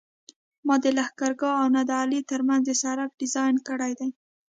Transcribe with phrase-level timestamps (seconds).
[0.67, 4.09] ما د لښکرګاه او نادعلي ترمنځ د سرک ډیزاین کړی دی